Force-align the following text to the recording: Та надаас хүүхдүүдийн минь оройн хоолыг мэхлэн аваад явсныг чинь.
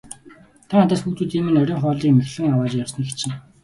Та 0.67 0.73
надаас 0.79 1.03
хүүхдүүдийн 1.03 1.43
минь 1.45 1.59
оройн 1.61 1.81
хоолыг 1.81 2.13
мэхлэн 2.15 2.53
аваад 2.53 2.73
явсныг 2.83 3.07
чинь. 3.19 3.35